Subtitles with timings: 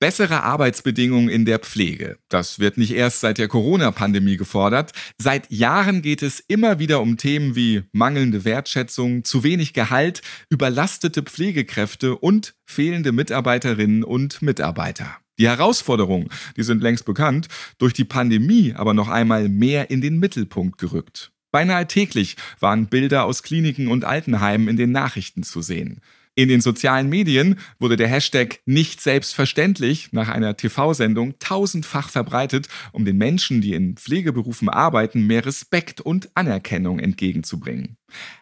[0.00, 2.18] Bessere Arbeitsbedingungen in der Pflege.
[2.28, 4.92] Das wird nicht erst seit der Corona-Pandemie gefordert.
[5.20, 11.22] Seit Jahren geht es immer wieder um Themen wie mangelnde Wertschätzung, zu wenig Gehalt, überlastete
[11.22, 15.16] Pflegekräfte und fehlende Mitarbeiterinnen und Mitarbeiter.
[15.40, 20.18] Die Herausforderungen, die sind längst bekannt, durch die Pandemie aber noch einmal mehr in den
[20.20, 21.32] Mittelpunkt gerückt.
[21.50, 26.00] Beinahe täglich waren Bilder aus Kliniken und Altenheimen in den Nachrichten zu sehen.
[26.38, 33.04] In den sozialen Medien wurde der Hashtag nicht selbstverständlich nach einer TV-Sendung tausendfach verbreitet, um
[33.04, 37.96] den Menschen, die in Pflegeberufen arbeiten, mehr Respekt und Anerkennung entgegenzubringen.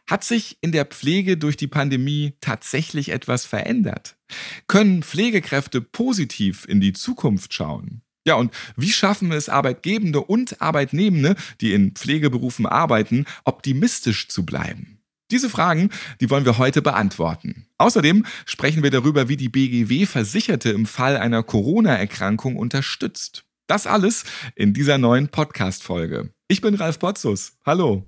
[0.07, 4.19] Hat sich in der Pflege durch die Pandemie tatsächlich etwas verändert?
[4.67, 8.03] Können Pflegekräfte positiv in die Zukunft schauen?
[8.27, 14.96] Ja, und wie schaffen es Arbeitgebende und Arbeitnehmende, die in Pflegeberufen arbeiten, optimistisch zu bleiben?
[15.33, 15.91] Diese Fragen,
[16.21, 17.67] die wollen wir heute beantworten.
[17.79, 23.45] Außerdem sprechen wir darüber, wie die BGW Versicherte im Fall einer Corona-Erkrankung unterstützt.
[23.67, 26.31] Das alles in dieser neuen Podcast-Folge.
[26.47, 27.55] Ich bin Ralf Potzus.
[27.67, 28.07] Hallo.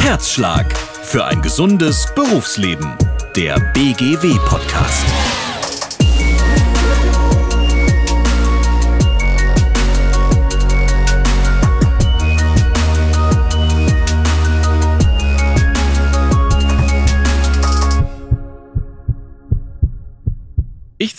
[0.00, 0.72] Herzschlag
[1.04, 2.96] für ein gesundes Berufsleben.
[3.36, 5.41] Der BGW-Podcast.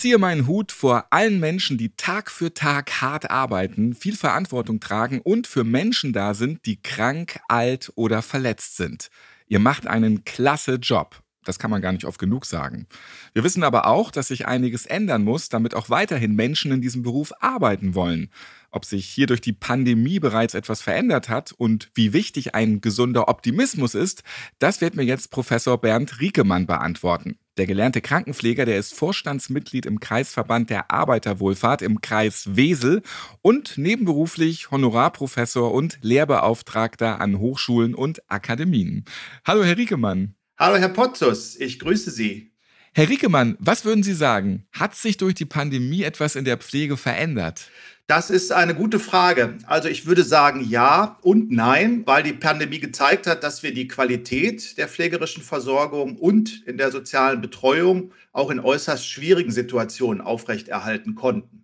[0.04, 5.18] Ziehe meinen Hut vor allen Menschen, die Tag für Tag hart arbeiten, viel Verantwortung tragen
[5.22, 9.08] und für Menschen da sind, die krank, alt oder verletzt sind.
[9.46, 11.22] Ihr macht einen klasse Job.
[11.46, 12.86] Das kann man gar nicht oft genug sagen.
[13.32, 17.02] Wir wissen aber auch, dass sich einiges ändern muss, damit auch weiterhin Menschen in diesem
[17.02, 18.30] Beruf arbeiten wollen.
[18.70, 23.28] Ob sich hier durch die Pandemie bereits etwas verändert hat und wie wichtig ein gesunder
[23.28, 24.22] Optimismus ist,
[24.58, 27.38] das wird mir jetzt Professor Bernd Riekemann beantworten.
[27.56, 33.02] Der gelernte Krankenpfleger, der ist Vorstandsmitglied im Kreisverband der Arbeiterwohlfahrt im Kreis Wesel
[33.42, 39.04] und nebenberuflich Honorarprofessor und Lehrbeauftragter an Hochschulen und Akademien.
[39.46, 40.34] Hallo, Herr Riekemann.
[40.58, 41.54] Hallo, Herr Potzus.
[41.54, 42.50] Ich grüße Sie.
[42.92, 44.66] Herr Riekemann, was würden Sie sagen?
[44.72, 47.70] Hat sich durch die Pandemie etwas in der Pflege verändert?
[48.06, 49.56] Das ist eine gute Frage.
[49.66, 53.88] Also ich würde sagen ja und nein, weil die Pandemie gezeigt hat, dass wir die
[53.88, 61.14] Qualität der pflegerischen Versorgung und in der sozialen Betreuung auch in äußerst schwierigen Situationen aufrechterhalten
[61.14, 61.63] konnten.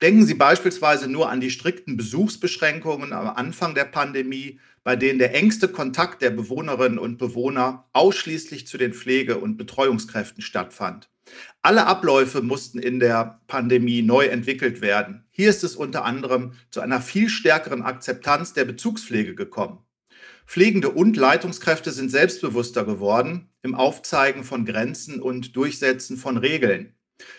[0.00, 5.34] Denken Sie beispielsweise nur an die strikten Besuchsbeschränkungen am Anfang der Pandemie, bei denen der
[5.34, 11.10] engste Kontakt der Bewohnerinnen und Bewohner ausschließlich zu den Pflege- und Betreuungskräften stattfand.
[11.62, 15.26] Alle Abläufe mussten in der Pandemie neu entwickelt werden.
[15.30, 19.80] Hier ist es unter anderem zu einer viel stärkeren Akzeptanz der Bezugspflege gekommen.
[20.46, 26.94] Pflegende und Leitungskräfte sind selbstbewusster geworden im Aufzeigen von Grenzen und Durchsetzen von Regeln.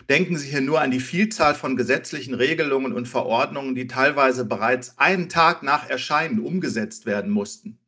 [0.08, 4.98] Denken Sie hier nur an die Vielzahl von gesetzlichen Regelungen und Verordnungen, die teilweise bereits
[4.98, 7.78] einen Tag nach Erscheinen umgesetzt werden mussten.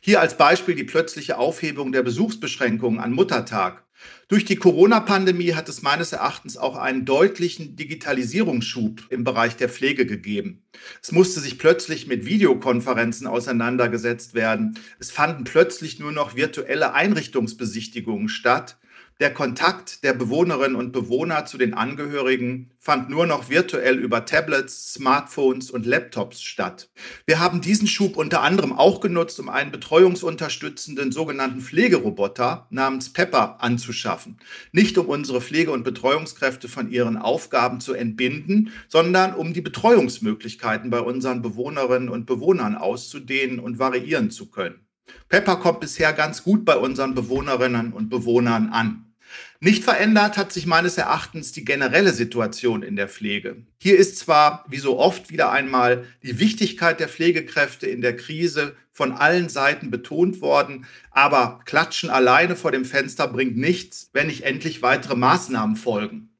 [0.00, 3.84] Hier als Beispiel die plötzliche Aufhebung der Besuchsbeschränkungen an Muttertag
[4.28, 10.06] durch die Corona-Pandemie hat es meines Erachtens auch einen deutlichen Digitalisierungsschub im Bereich der Pflege
[10.06, 10.62] gegeben.
[11.02, 14.78] Es musste sich plötzlich mit Videokonferenzen auseinandergesetzt werden.
[14.98, 18.78] Es fanden plötzlich nur noch virtuelle Einrichtungsbesichtigungen statt.
[19.20, 24.92] Der Kontakt der Bewohnerinnen und Bewohner zu den Angehörigen fand nur noch virtuell über Tablets,
[24.92, 26.90] Smartphones und Laptops statt.
[27.24, 33.62] Wir haben diesen Schub unter anderem auch genutzt, um einen betreuungsunterstützenden sogenannten Pflegeroboter namens Pepper
[33.62, 34.38] anzuschaffen.
[34.72, 40.90] Nicht um unsere Pflege- und Betreuungskräfte von ihren Aufgaben zu entbinden, sondern um die Betreuungsmöglichkeiten
[40.90, 44.83] bei unseren Bewohnerinnen und Bewohnern auszudehnen und variieren zu können.
[45.28, 49.14] Pepper kommt bisher ganz gut bei unseren Bewohnerinnen und Bewohnern an.
[49.60, 53.64] Nicht verändert hat sich meines Erachtens die generelle Situation in der Pflege.
[53.78, 58.76] Hier ist zwar, wie so oft wieder einmal, die Wichtigkeit der Pflegekräfte in der Krise
[58.92, 64.42] von allen Seiten betont worden, aber Klatschen alleine vor dem Fenster bringt nichts, wenn nicht
[64.42, 66.33] endlich weitere Maßnahmen folgen.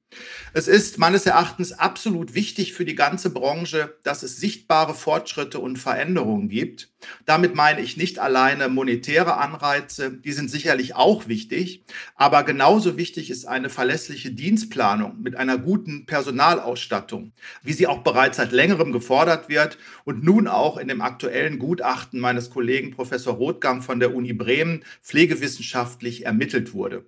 [0.56, 5.81] Es ist meines Erachtens absolut wichtig für die ganze Branche, dass es sichtbare Fortschritte und
[5.81, 6.93] Veränderungen gibt.
[7.27, 11.83] Damit meine ich nicht alleine monetäre Anreize, die sind sicherlich auch wichtig,
[12.15, 17.33] aber genauso wichtig ist eine verlässliche Dienstplanung mit einer guten Personalausstattung,
[17.65, 22.21] wie sie auch bereits seit längerem gefordert wird und nun auch in dem aktuellen Gutachten
[22.21, 27.05] meines Kollegen Professor Rothgang von der Uni Bremen pflegewissenschaftlich ermittelt wurde.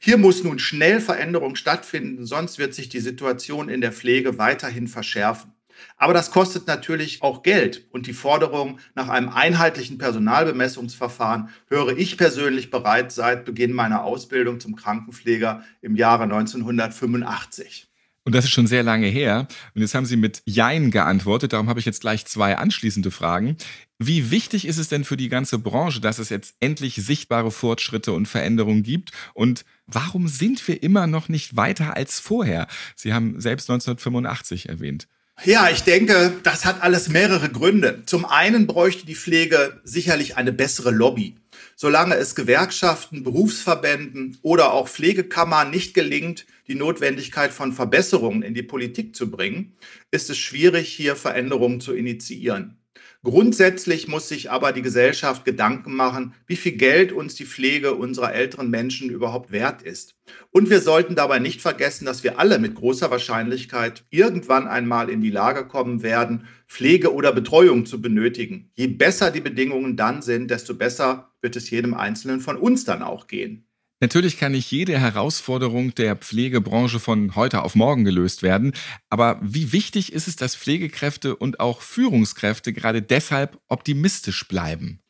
[0.00, 4.88] Hier muss nun schnell Veränderung stattfinden, sonst wird sich die Situation in der Pflege weiterhin
[4.88, 5.52] verschärfen.
[5.96, 7.86] Aber das kostet natürlich auch Geld.
[7.90, 14.60] Und die Forderung nach einem einheitlichen Personalbemessungsverfahren höre ich persönlich bereits seit Beginn meiner Ausbildung
[14.60, 17.88] zum Krankenpfleger im Jahre 1985.
[18.28, 19.48] Und das ist schon sehr lange her.
[19.74, 21.54] Und jetzt haben Sie mit Jein geantwortet.
[21.54, 23.56] Darum habe ich jetzt gleich zwei anschließende Fragen.
[23.98, 28.12] Wie wichtig ist es denn für die ganze Branche, dass es jetzt endlich sichtbare Fortschritte
[28.12, 29.12] und Veränderungen gibt?
[29.32, 32.66] Und warum sind wir immer noch nicht weiter als vorher?
[32.96, 35.08] Sie haben selbst 1985 erwähnt.
[35.44, 38.02] Ja, ich denke, das hat alles mehrere Gründe.
[38.04, 41.36] Zum einen bräuchte die Pflege sicherlich eine bessere Lobby.
[41.80, 48.64] Solange es Gewerkschaften, Berufsverbänden oder auch Pflegekammern nicht gelingt, die Notwendigkeit von Verbesserungen in die
[48.64, 49.76] Politik zu bringen,
[50.10, 52.77] ist es schwierig, hier Veränderungen zu initiieren.
[53.22, 58.32] Grundsätzlich muss sich aber die Gesellschaft Gedanken machen, wie viel Geld uns die Pflege unserer
[58.32, 60.14] älteren Menschen überhaupt wert ist.
[60.50, 65.20] Und wir sollten dabei nicht vergessen, dass wir alle mit großer Wahrscheinlichkeit irgendwann einmal in
[65.20, 68.70] die Lage kommen werden, Pflege oder Betreuung zu benötigen.
[68.74, 73.02] Je besser die Bedingungen dann sind, desto besser wird es jedem Einzelnen von uns dann
[73.02, 73.67] auch gehen.
[74.00, 78.72] Natürlich kann nicht jede Herausforderung der Pflegebranche von heute auf morgen gelöst werden,
[79.10, 85.00] aber wie wichtig ist es, dass Pflegekräfte und auch Führungskräfte gerade deshalb optimistisch bleiben?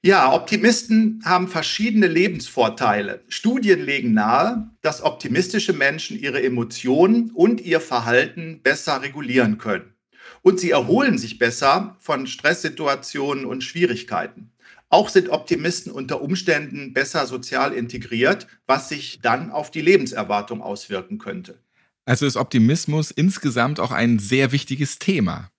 [0.00, 3.24] Ja, Optimisten haben verschiedene Lebensvorteile.
[3.26, 9.94] Studien legen nahe, dass optimistische Menschen ihre Emotionen und ihr Verhalten besser regulieren können.
[10.42, 14.52] Und sie erholen sich besser von Stresssituationen und Schwierigkeiten.
[14.96, 21.18] Auch sind Optimisten unter Umständen besser sozial integriert, was sich dann auf die Lebenserwartung auswirken
[21.18, 21.58] könnte.
[22.06, 25.50] Also ist Optimismus insgesamt auch ein sehr wichtiges Thema.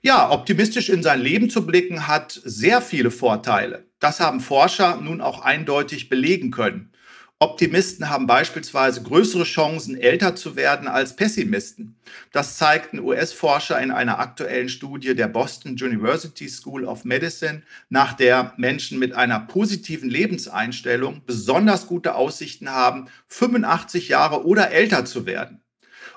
[0.00, 3.84] Ja, optimistisch in sein Leben zu blicken hat sehr viele Vorteile.
[3.98, 6.90] Das haben Forscher nun auch eindeutig belegen können.
[7.38, 12.00] Optimisten haben beispielsweise größere Chancen, älter zu werden als Pessimisten.
[12.32, 18.54] Das zeigten US-Forscher in einer aktuellen Studie der Boston University School of Medicine, nach der
[18.56, 25.60] Menschen mit einer positiven Lebenseinstellung besonders gute Aussichten haben, 85 Jahre oder älter zu werden.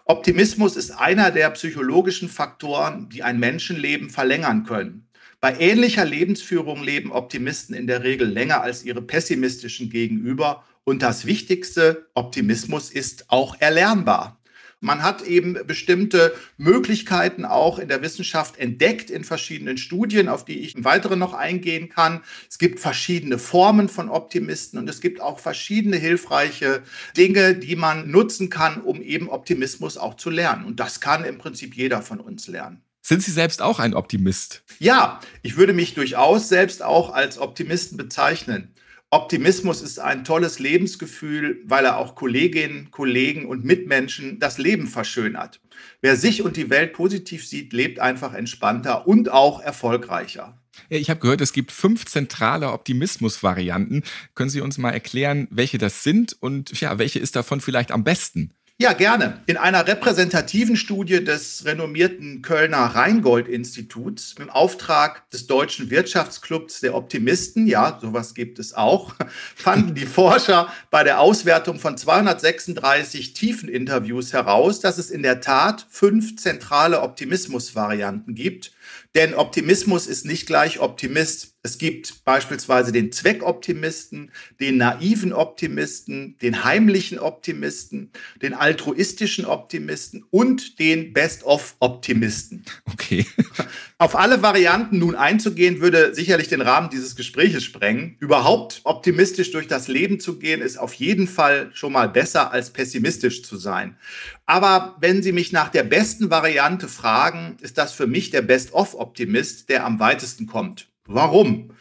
[0.05, 5.09] Optimismus ist einer der psychologischen Faktoren, die ein Menschenleben verlängern können.
[5.41, 11.25] Bei ähnlicher Lebensführung leben Optimisten in der Regel länger als ihre pessimistischen Gegenüber und das
[11.25, 14.39] Wichtigste, Optimismus ist auch erlernbar.
[14.81, 20.59] Man hat eben bestimmte Möglichkeiten auch in der Wissenschaft entdeckt in verschiedenen Studien, auf die
[20.59, 22.21] ich im Weiteren noch eingehen kann.
[22.49, 26.81] Es gibt verschiedene Formen von Optimisten und es gibt auch verschiedene hilfreiche
[27.17, 30.63] Dinge, die man nutzen kann, um eben Optimismus auch zu lernen.
[30.63, 32.81] Und das kann im Prinzip jeder von uns lernen.
[33.01, 34.63] Sind Sie selbst auch ein Optimist?
[34.77, 38.73] Ja, ich würde mich durchaus selbst auch als Optimisten bezeichnen.
[39.11, 45.61] Optimismus ist ein tolles Lebensgefühl, weil er auch Kolleginnen, Kollegen und Mitmenschen das Leben verschönert.
[46.01, 50.61] Wer sich und die Welt positiv sieht, lebt einfach entspannter und auch erfolgreicher.
[50.89, 54.03] Ich habe gehört, es gibt fünf zentrale Optimismus-Varianten.
[54.35, 58.03] Können Sie uns mal erklären, welche das sind und ja, welche ist davon vielleicht am
[58.03, 58.53] besten?
[58.81, 59.41] Ja, gerne.
[59.45, 67.67] In einer repräsentativen Studie des renommierten Kölner Rheingold-Instituts im Auftrag des Deutschen Wirtschaftsclubs der Optimisten,
[67.67, 69.15] ja, sowas gibt es auch,
[69.57, 75.85] fanden die Forscher bei der Auswertung von 236 Tiefeninterviews heraus, dass es in der Tat
[75.89, 78.71] fünf zentrale Optimismusvarianten gibt.
[79.13, 81.58] Denn Optimismus ist nicht gleich Optimist.
[81.61, 88.11] Es gibt beispielsweise den Zweckoptimisten, den naiven Optimisten, den heimlichen Optimisten,
[88.41, 92.63] den altruistischen Optimisten und den Best-of-Optimisten.
[92.89, 93.25] Okay.
[93.97, 98.15] Auf alle Varianten nun einzugehen, würde sicherlich den Rahmen dieses Gespräches sprengen.
[98.19, 102.71] Überhaupt optimistisch durch das Leben zu gehen, ist auf jeden Fall schon mal besser als
[102.71, 103.97] pessimistisch zu sein.
[104.45, 109.67] Aber wenn Sie mich nach der besten Variante fragen, ist das für mich der Best-of-Optimist,
[109.67, 110.88] der am weitesten kommt.
[111.11, 111.71] Warum?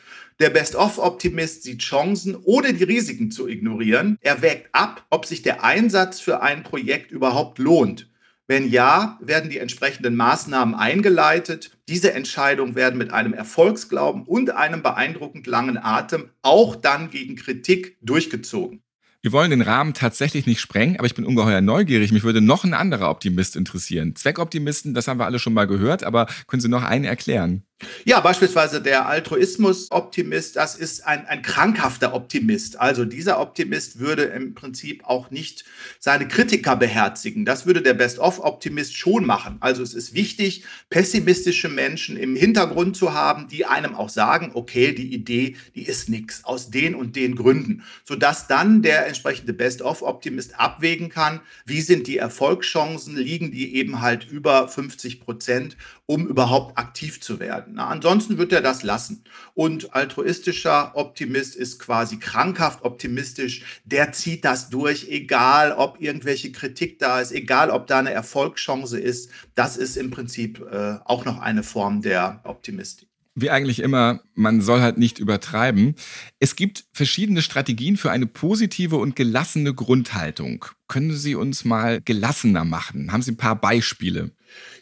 [0.40, 4.16] Der Best-of-Optimist sieht Chancen, ohne die Risiken zu ignorieren.
[4.22, 8.10] Er wägt ab, ob sich der Einsatz für ein Projekt überhaupt lohnt.
[8.46, 11.72] Wenn ja, werden die entsprechenden Maßnahmen eingeleitet.
[11.88, 17.98] Diese Entscheidungen werden mit einem Erfolgsglauben und einem beeindruckend langen Atem auch dann gegen Kritik
[18.00, 18.80] durchgezogen.
[19.20, 22.12] Wir wollen den Rahmen tatsächlich nicht sprengen, aber ich bin ungeheuer neugierig.
[22.12, 24.16] Mich würde noch ein anderer Optimist interessieren.
[24.16, 27.64] Zweckoptimisten, das haben wir alle schon mal gehört, aber können Sie noch einen erklären?
[28.04, 32.80] Ja, beispielsweise der Altruismus-Optimist, das ist ein, ein krankhafter Optimist.
[32.80, 35.64] Also dieser Optimist würde im Prinzip auch nicht
[36.00, 37.44] seine Kritiker beherzigen.
[37.44, 39.58] Das würde der Best-of-Optimist schon machen.
[39.60, 44.92] Also es ist wichtig, pessimistische Menschen im Hintergrund zu haben, die einem auch sagen, okay,
[44.92, 50.58] die Idee, die ist nix aus den und den Gründen, sodass dann der entsprechende Best-of-Optimist
[50.58, 55.76] abwägen kann, wie sind die Erfolgschancen, liegen die eben halt über 50 Prozent
[56.10, 57.38] um überhaupt aktiv zu
[57.72, 59.24] Na, ansonsten wird er das lassen.
[59.54, 63.64] Und altruistischer Optimist ist quasi krankhaft optimistisch.
[63.84, 68.98] Der zieht das durch, egal ob irgendwelche Kritik da ist, egal ob da eine Erfolgschance
[68.98, 69.30] ist.
[69.54, 73.08] Das ist im Prinzip äh, auch noch eine Form der Optimistik
[73.40, 75.94] wie eigentlich immer, man soll halt nicht übertreiben.
[76.40, 80.64] Es gibt verschiedene Strategien für eine positive und gelassene Grundhaltung.
[80.88, 83.12] Können Sie uns mal gelassener machen?
[83.12, 84.32] Haben Sie ein paar Beispiele?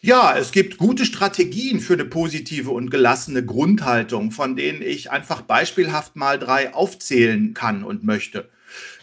[0.01, 5.43] Ja, es gibt gute Strategien für eine positive und gelassene Grundhaltung, von denen ich einfach
[5.43, 8.49] beispielhaft mal drei aufzählen kann und möchte.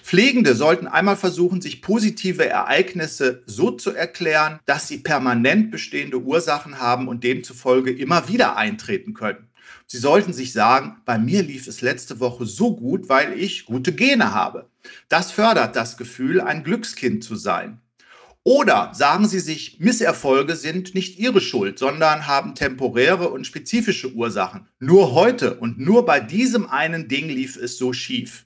[0.03, 6.79] Pflegende sollten einmal versuchen, sich positive Ereignisse so zu erklären, dass sie permanent bestehende Ursachen
[6.79, 9.47] haben und demzufolge immer wieder eintreten können.
[9.87, 13.93] Sie sollten sich sagen, bei mir lief es letzte Woche so gut, weil ich gute
[13.93, 14.69] Gene habe.
[15.07, 17.79] Das fördert das Gefühl, ein Glückskind zu sein.
[18.45, 24.67] Oder sagen Sie sich, Misserfolge sind nicht Ihre Schuld, sondern haben temporäre und spezifische Ursachen.
[24.79, 28.45] Nur heute und nur bei diesem einen Ding lief es so schief.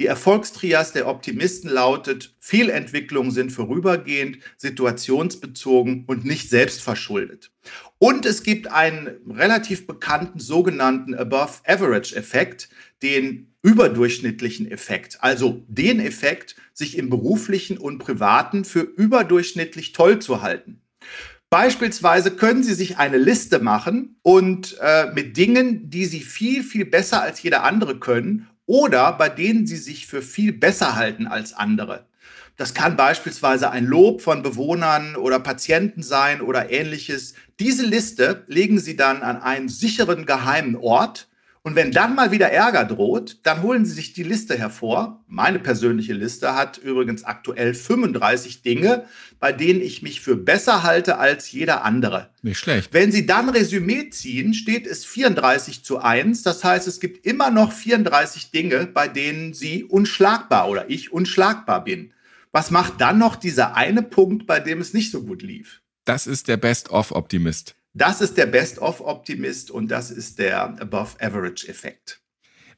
[0.00, 7.50] Die Erfolgstrias der Optimisten lautet, Fehlentwicklungen sind vorübergehend, situationsbezogen und nicht selbstverschuldet.
[7.98, 12.70] Und es gibt einen relativ bekannten sogenannten Above-Average-Effekt,
[13.02, 20.40] den überdurchschnittlichen Effekt, also den Effekt, sich im beruflichen und privaten für überdurchschnittlich toll zu
[20.40, 20.80] halten.
[21.50, 26.86] Beispielsweise können Sie sich eine Liste machen und äh, mit Dingen, die Sie viel, viel
[26.86, 31.54] besser als jeder andere können oder bei denen Sie sich für viel besser halten als
[31.54, 32.06] andere.
[32.56, 37.34] Das kann beispielsweise ein Lob von Bewohnern oder Patienten sein oder ähnliches.
[37.58, 41.26] Diese Liste legen Sie dann an einen sicheren geheimen Ort
[41.62, 45.22] und wenn dann mal wieder Ärger droht, dann holen Sie sich die Liste hervor.
[45.26, 49.04] Meine persönliche Liste hat übrigens aktuell 35 Dinge,
[49.40, 52.30] bei denen ich mich für besser halte als jeder andere.
[52.40, 52.94] Nicht schlecht.
[52.94, 56.44] Wenn Sie dann Resümee ziehen, steht es 34 zu 1.
[56.44, 61.84] Das heißt, es gibt immer noch 34 Dinge, bei denen Sie unschlagbar oder ich unschlagbar
[61.84, 62.14] bin.
[62.52, 65.82] Was macht dann noch dieser eine Punkt, bei dem es nicht so gut lief?
[66.06, 67.76] Das ist der Best-of-Optimist.
[67.92, 72.20] Das ist der Best-of-Optimist und das ist der Above-Average-Effekt.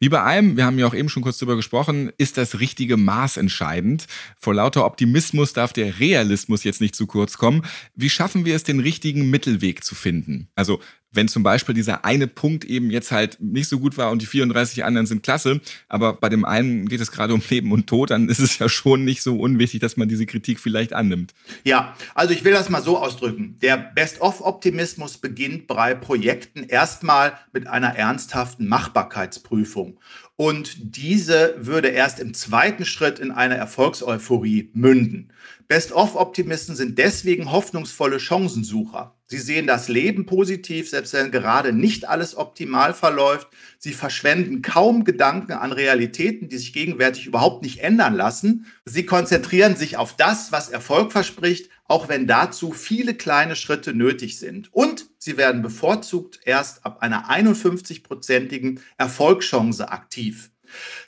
[0.00, 2.96] Wie bei allem, wir haben ja auch eben schon kurz drüber gesprochen, ist das richtige
[2.96, 4.06] Maß entscheidend.
[4.36, 7.64] Vor lauter Optimismus darf der Realismus jetzt nicht zu kurz kommen.
[7.94, 10.48] Wie schaffen wir es, den richtigen Mittelweg zu finden?
[10.56, 10.80] Also
[11.12, 14.26] wenn zum Beispiel dieser eine Punkt eben jetzt halt nicht so gut war und die
[14.26, 18.10] 34 anderen sind klasse, aber bei dem einen geht es gerade um Leben und Tod,
[18.10, 21.34] dann ist es ja schon nicht so unwichtig, dass man diese Kritik vielleicht annimmt.
[21.64, 23.56] Ja, also ich will das mal so ausdrücken.
[23.60, 29.98] Der Best-of-Optimismus beginnt bei Projekten erstmal mit einer ernsthaften Machbarkeitsprüfung.
[30.42, 35.32] Und diese würde erst im zweiten Schritt in eine Erfolgseuphorie münden.
[35.68, 39.14] Best-of-Optimisten sind deswegen hoffnungsvolle Chancensucher.
[39.26, 43.46] Sie sehen das Leben positiv, selbst wenn gerade nicht alles optimal verläuft.
[43.78, 48.66] Sie verschwenden kaum Gedanken an Realitäten, die sich gegenwärtig überhaupt nicht ändern lassen.
[48.84, 54.40] Sie konzentrieren sich auf das, was Erfolg verspricht, auch wenn dazu viele kleine Schritte nötig
[54.40, 54.74] sind.
[54.74, 60.50] Und sie werden bevorzugt erst ab einer 51-prozentigen Erfolgschance aktiv.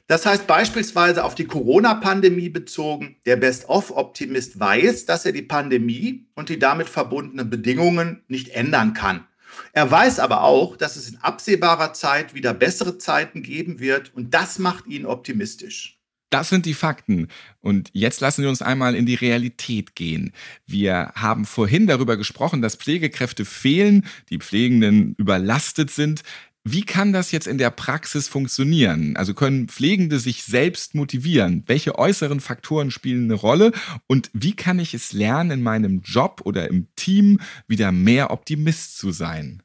[0.06, 6.48] Das heißt beispielsweise auf die Corona-Pandemie bezogen, der Best-of-Optimist weiß, dass er die Pandemie und
[6.48, 9.26] die damit verbundenen Bedingungen nicht ändern kann.
[9.72, 14.34] Er weiß aber auch, dass es in absehbarer Zeit wieder bessere Zeiten geben wird und
[14.34, 15.93] das macht ihn optimistisch.
[16.34, 17.28] Das sind die Fakten.
[17.60, 20.32] Und jetzt lassen wir uns einmal in die Realität gehen.
[20.66, 26.24] Wir haben vorhin darüber gesprochen, dass Pflegekräfte fehlen, die Pflegenden überlastet sind.
[26.64, 29.16] Wie kann das jetzt in der Praxis funktionieren?
[29.16, 31.62] Also können Pflegende sich selbst motivieren?
[31.66, 33.70] Welche äußeren Faktoren spielen eine Rolle?
[34.08, 37.38] Und wie kann ich es lernen, in meinem Job oder im Team
[37.68, 39.62] wieder mehr Optimist zu sein?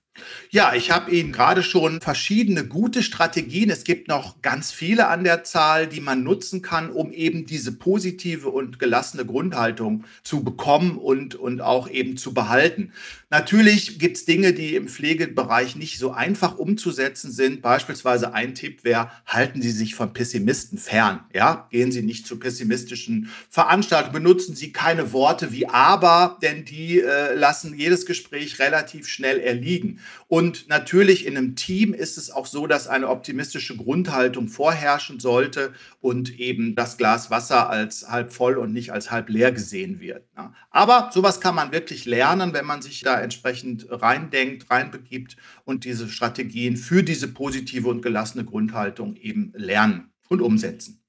[0.52, 3.70] Ja, ich habe Ihnen gerade schon verschiedene gute Strategien.
[3.70, 7.72] Es gibt noch ganz viele an der Zahl, die man nutzen kann, um eben diese
[7.72, 12.92] positive und gelassene Grundhaltung zu bekommen und, und auch eben zu behalten.
[13.32, 17.62] Natürlich gibt es Dinge, die im Pflegebereich nicht so einfach umzusetzen sind.
[17.62, 21.20] Beispielsweise ein Tipp wäre, halten Sie sich von Pessimisten fern.
[21.34, 27.02] Ja, gehen Sie nicht zu pessimistischen Veranstaltungen, benutzen Sie keine Worte wie aber, denn die
[27.02, 30.00] äh, lassen jedes Gespräch relativ schnell erliegen.
[30.28, 35.74] Und natürlich in einem Team ist es auch so, dass eine optimistische Grundhaltung vorherrschen sollte
[36.02, 40.24] und eben das Glas Wasser als halb voll und nicht als halb leer gesehen wird.
[40.72, 45.36] Aber sowas kann man wirklich lernen, wenn man sich da entsprechend reindenkt, reinbegibt
[45.66, 51.02] und diese Strategien für diese positive und gelassene Grundhaltung eben lernen und umsetzen.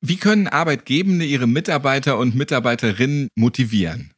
[0.00, 4.12] Wie können Arbeitgebende ihre Mitarbeiter und Mitarbeiterinnen motivieren?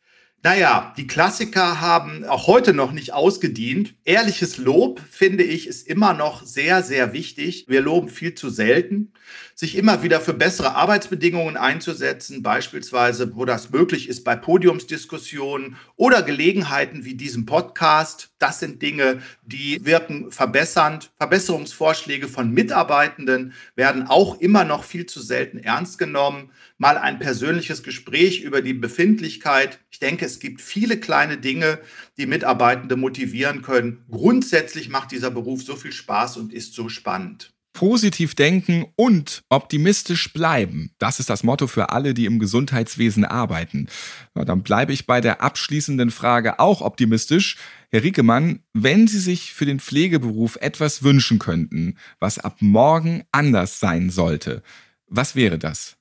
[0.45, 3.97] Naja, die Klassiker haben auch heute noch nicht ausgedient.
[4.05, 7.65] Ehrliches Lob, finde ich, ist immer noch sehr, sehr wichtig.
[7.67, 9.13] Wir loben viel zu selten.
[9.57, 16.23] Sich immer wieder für bessere Arbeitsbedingungen einzusetzen, beispielsweise, wo das möglich ist, bei Podiumsdiskussionen oder
[16.23, 18.31] Gelegenheiten wie diesem Podcast.
[18.39, 21.11] Das sind Dinge, die wirken verbessernd.
[21.17, 27.83] Verbesserungsvorschläge von Mitarbeitenden werden auch immer noch viel zu selten ernst genommen mal ein persönliches
[27.83, 29.81] Gespräch über die Befindlichkeit.
[29.91, 31.81] Ich denke, es gibt viele kleine Dinge,
[32.17, 34.05] die Mitarbeitende motivieren können.
[34.11, 37.53] Grundsätzlich macht dieser Beruf so viel Spaß und ist so spannend.
[37.75, 40.91] Positiv denken und optimistisch bleiben.
[40.99, 43.87] Das ist das Motto für alle, die im Gesundheitswesen arbeiten.
[44.35, 47.57] Na, dann bleibe ich bei der abschließenden Frage auch optimistisch.
[47.91, 53.79] Herr Riekemann, wenn Sie sich für den Pflegeberuf etwas wünschen könnten, was ab morgen anders
[53.79, 54.63] sein sollte,
[55.07, 55.98] was wäre das?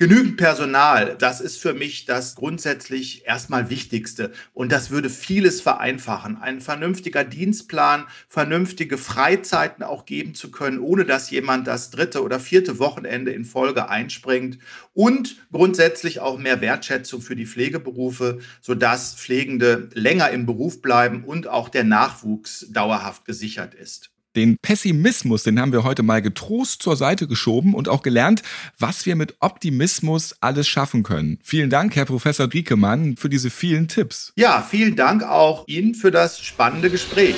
[0.00, 4.30] Genügend Personal, das ist für mich das grundsätzlich erstmal Wichtigste.
[4.54, 6.36] Und das würde vieles vereinfachen.
[6.36, 12.38] Ein vernünftiger Dienstplan, vernünftige Freizeiten auch geben zu können, ohne dass jemand das dritte oder
[12.38, 14.58] vierte Wochenende in Folge einspringt.
[14.94, 21.48] Und grundsätzlich auch mehr Wertschätzung für die Pflegeberufe, sodass Pflegende länger im Beruf bleiben und
[21.48, 24.12] auch der Nachwuchs dauerhaft gesichert ist.
[24.38, 28.44] Den Pessimismus, den haben wir heute mal getrost zur Seite geschoben und auch gelernt,
[28.78, 31.40] was wir mit Optimismus alles schaffen können.
[31.42, 34.32] Vielen Dank, Herr Professor Driekemann, für diese vielen Tipps.
[34.36, 37.34] Ja, vielen Dank auch Ihnen für das spannende Gespräch.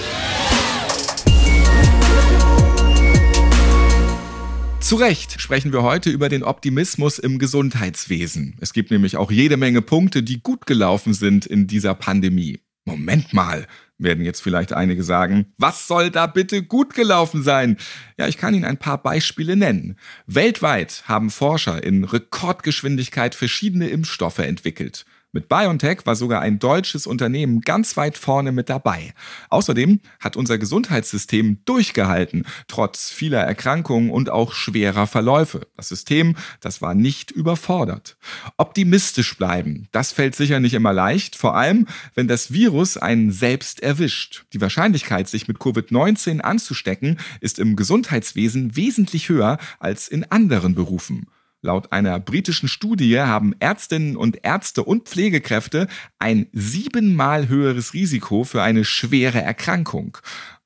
[4.81, 8.59] Zu Recht sprechen wir heute über den Optimismus im Gesundheitswesen.
[8.61, 12.61] Es gibt nämlich auch jede Menge Punkte, die gut gelaufen sind in dieser Pandemie.
[12.85, 13.67] Moment mal,
[13.99, 15.53] werden jetzt vielleicht einige sagen.
[15.59, 17.77] Was soll da bitte gut gelaufen sein?
[18.19, 19.97] Ja, ich kann Ihnen ein paar Beispiele nennen.
[20.27, 25.05] Weltweit haben Forscher in Rekordgeschwindigkeit verschiedene Impfstoffe entwickelt.
[25.33, 29.15] Mit BioNTech war sogar ein deutsches Unternehmen ganz weit vorne mit dabei.
[29.49, 35.69] Außerdem hat unser Gesundheitssystem durchgehalten, trotz vieler Erkrankungen und auch schwerer Verläufe.
[35.77, 38.17] Das System, das war nicht überfordert.
[38.57, 43.85] Optimistisch bleiben, das fällt sicher nicht immer leicht, vor allem wenn das Virus einen selbst
[43.85, 44.47] erwischt.
[44.53, 51.29] Die Wahrscheinlichkeit, sich mit Covid-19 anzustecken, ist im Gesundheitswesen wesentlich höher als in anderen Berufen.
[51.63, 58.63] Laut einer britischen Studie haben Ärztinnen und Ärzte und Pflegekräfte ein siebenmal höheres Risiko für
[58.63, 60.17] eine schwere Erkrankung.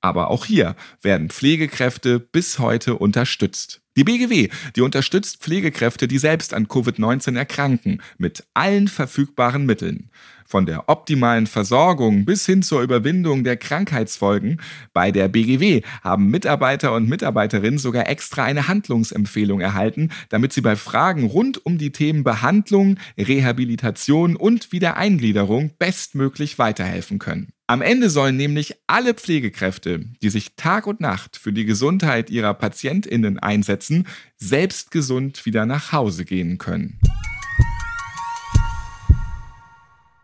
[0.05, 3.81] Aber auch hier werden Pflegekräfte bis heute unterstützt.
[3.97, 10.11] Die BGW, die unterstützt Pflegekräfte, die selbst an Covid-19 erkranken, mit allen verfügbaren Mitteln.
[10.45, 14.61] Von der optimalen Versorgung bis hin zur Überwindung der Krankheitsfolgen.
[14.93, 20.77] Bei der BGW haben Mitarbeiter und Mitarbeiterinnen sogar extra eine Handlungsempfehlung erhalten, damit sie bei
[20.77, 27.54] Fragen rund um die Themen Behandlung, Rehabilitation und Wiedereingliederung bestmöglich weiterhelfen können.
[27.66, 32.53] Am Ende sollen nämlich alle Pflegekräfte, die sich Tag und Nacht für die Gesundheit ihrer
[32.53, 37.00] Patientinnen einsetzen, selbst gesund wieder nach Hause gehen können.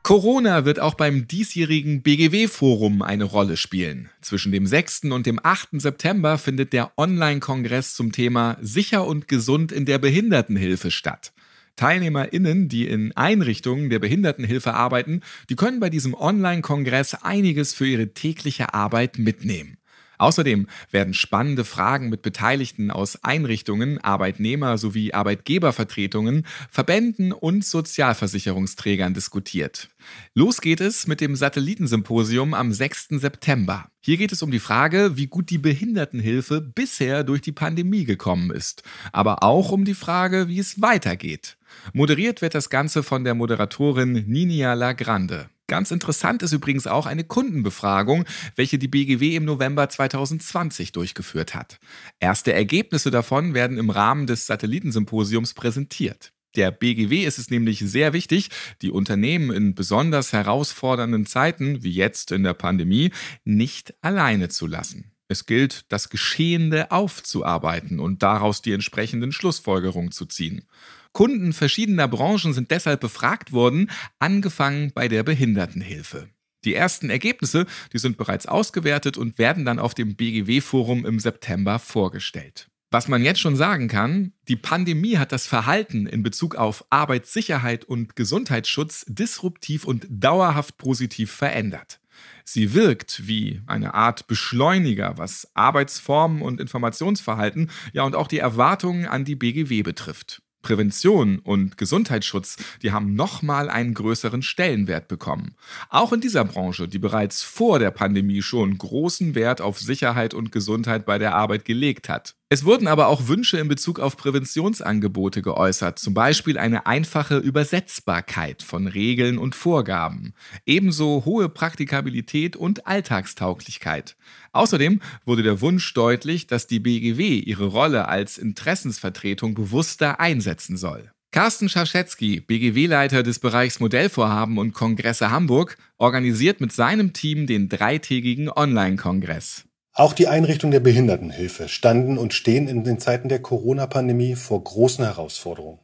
[0.03, 4.11] Corona wird auch beim diesjährigen BGW-Forum eine Rolle spielen.
[4.21, 5.05] Zwischen dem 6.
[5.05, 5.81] und dem 8.
[5.81, 11.33] September findet der Online-Kongress zum Thema Sicher und gesund in der Behindertenhilfe statt.
[11.81, 18.13] TeilnehmerInnen, die in Einrichtungen der Behindertenhilfe arbeiten, die können bei diesem Online-Kongress einiges für ihre
[18.13, 19.79] tägliche Arbeit mitnehmen.
[20.19, 29.89] Außerdem werden spannende Fragen mit Beteiligten aus Einrichtungen, Arbeitnehmer sowie Arbeitgebervertretungen, Verbänden und Sozialversicherungsträgern diskutiert.
[30.35, 33.09] Los geht es mit dem Satellitensymposium am 6.
[33.13, 33.91] September.
[34.03, 38.51] Hier geht es um die Frage, wie gut die Behindertenhilfe bisher durch die Pandemie gekommen
[38.51, 41.57] ist, aber auch um die Frage, wie es weitergeht.
[41.93, 45.49] Moderiert wird das Ganze von der Moderatorin Ninia Lagrande.
[45.67, 48.25] Ganz interessant ist übrigens auch eine Kundenbefragung,
[48.57, 51.79] welche die BGW im November 2020 durchgeführt hat.
[52.19, 56.33] Erste Ergebnisse davon werden im Rahmen des Satellitensymposiums präsentiert.
[56.57, 58.51] Der BGW ist es nämlich sehr wichtig,
[58.83, 63.13] die Unternehmen in besonders herausfordernden Zeiten, wie jetzt in der Pandemie,
[63.45, 65.13] nicht alleine zu lassen.
[65.29, 70.67] Es gilt, das Geschehene aufzuarbeiten und daraus die entsprechenden Schlussfolgerungen zu ziehen.
[71.13, 76.29] Kunden verschiedener Branchen sind deshalb befragt worden, angefangen bei der Behindertenhilfe.
[76.65, 81.79] Die ersten Ergebnisse, die sind bereits ausgewertet und werden dann auf dem BGW-Forum im September
[81.79, 82.69] vorgestellt.
[82.93, 87.85] Was man jetzt schon sagen kann, die Pandemie hat das Verhalten in Bezug auf Arbeitssicherheit
[87.85, 92.01] und Gesundheitsschutz disruptiv und dauerhaft positiv verändert.
[92.45, 99.07] Sie wirkt wie eine Art Beschleuniger, was Arbeitsformen und Informationsverhalten, ja und auch die Erwartungen
[99.07, 100.43] an die BGW betrifft.
[100.63, 105.55] Prävention und Gesundheitsschutz, die haben nochmal einen größeren Stellenwert bekommen.
[105.89, 110.53] Auch in dieser Branche, die bereits vor der Pandemie schon großen Wert auf Sicherheit und
[110.53, 112.35] Gesundheit bei der Arbeit gelegt hat.
[112.53, 118.65] Es wurden aber auch Wünsche in Bezug auf Präventionsangebote geäußert, zum Beispiel eine einfache Übersetzbarkeit
[118.65, 120.35] von Regeln und Vorgaben,
[120.67, 124.17] ebenso hohe Praktikabilität und Alltagstauglichkeit.
[124.51, 131.13] Außerdem wurde der Wunsch deutlich, dass die BGW ihre Rolle als Interessensvertretung bewusster einsetzen soll.
[131.31, 138.51] Carsten Schaschetzky, BGW-Leiter des Bereichs Modellvorhaben und Kongresse Hamburg, organisiert mit seinem Team den dreitägigen
[138.51, 139.70] Online-Kongress.
[139.93, 145.05] Auch die Einrichtungen der Behindertenhilfe standen und stehen in den Zeiten der Corona-Pandemie vor großen
[145.05, 145.81] Herausforderungen.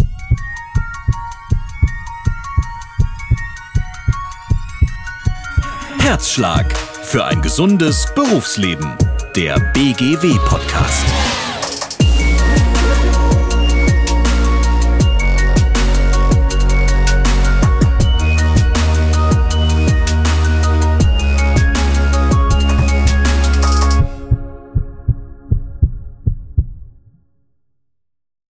[6.00, 8.98] Herzschlag für ein gesundes Berufsleben.
[9.36, 11.11] Der BGW-Podcast.